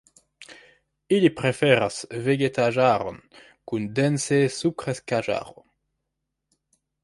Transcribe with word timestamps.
Ili 1.17 1.29
preferas 1.41 1.99
vegetaĵaron 2.29 3.21
kun 3.71 3.87
dense 4.01 4.43
subkreskaĵaro. 4.57 5.67